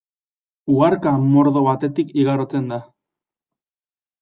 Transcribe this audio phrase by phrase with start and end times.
[0.75, 2.83] Uharka mordo batetik igarotzen da.